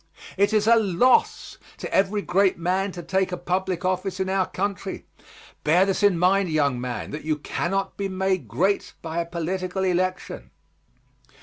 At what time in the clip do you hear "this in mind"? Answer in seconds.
5.85-6.49